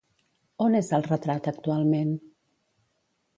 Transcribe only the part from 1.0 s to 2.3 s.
retrat, actualment?